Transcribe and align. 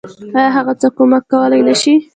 آيا 0.37 0.49
هغه 0.57 0.73
څه 0.81 0.87
کمک 0.97 1.23
کولی 1.31 1.61
نشي. 1.67 1.93